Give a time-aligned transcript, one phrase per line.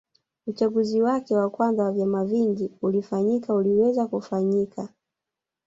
[0.47, 4.89] Uchaguzi wake wa kwanza wa vyama vingi ulifanyika uliweza kufanyika